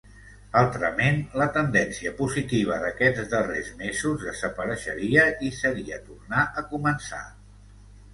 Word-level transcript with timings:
Altrament, 0.59 1.17
la 1.41 1.45
tendència 1.57 2.13
positiva 2.21 2.77
d’aquests 2.83 3.29
darrers 3.33 3.69
mesos 3.81 4.23
desapareixeria 4.31 5.27
i 5.49 5.53
seria 5.59 6.01
tornar 6.09 6.47
a 6.63 6.65
començar. 6.73 7.21